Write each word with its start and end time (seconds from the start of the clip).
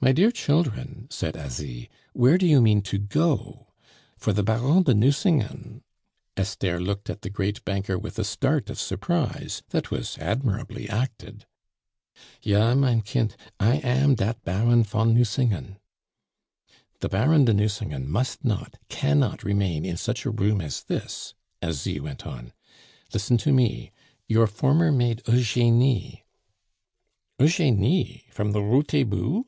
"My 0.00 0.12
dear 0.12 0.30
children," 0.30 1.08
said 1.10 1.36
Asie, 1.36 1.90
"where 2.12 2.38
do 2.38 2.46
you 2.46 2.60
mean 2.62 2.82
to 2.82 2.98
go? 2.98 3.72
For 4.16 4.32
the 4.32 4.44
Baron 4.44 4.84
de 4.84 4.94
Nucingen" 4.94 5.82
Esther 6.36 6.78
looked 6.78 7.10
at 7.10 7.22
the 7.22 7.30
great 7.30 7.64
banker 7.64 7.98
with 7.98 8.16
a 8.16 8.22
start 8.22 8.70
of 8.70 8.78
surprise 8.78 9.64
that 9.70 9.90
was 9.90 10.16
admirably 10.18 10.88
acted. 10.88 11.46
"Ja, 12.40 12.76
mein 12.76 13.00
kind, 13.02 13.34
I 13.58 13.78
am 13.78 14.14
dat 14.14 14.44
Baron 14.44 14.84
von 14.84 15.14
Nucingen." 15.14 15.80
"The 17.00 17.08
Baron 17.08 17.44
de 17.46 17.52
Nucingen 17.52 18.08
must 18.08 18.44
not, 18.44 18.78
cannot 18.88 19.42
remain 19.42 19.84
in 19.84 19.96
such 19.96 20.24
a 20.24 20.30
room 20.30 20.60
as 20.60 20.84
this," 20.84 21.34
Asie 21.60 21.98
went 21.98 22.24
on. 22.24 22.52
"Listen 23.12 23.36
to 23.38 23.52
me; 23.52 23.90
your 24.28 24.46
former 24.46 24.92
maid 24.92 25.22
Eugenie." 25.26 26.22
"Eugenie, 27.40 28.26
from 28.30 28.52
the 28.52 28.62
Rue 28.62 28.84
Taitbout?" 28.84 29.34